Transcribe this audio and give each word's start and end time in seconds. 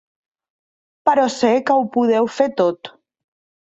Però 1.11 1.27
sé 1.35 1.53
que 1.69 1.79
ho 1.79 1.87
podeu 1.99 2.35
fer 2.41 2.53
tot. 2.67 2.95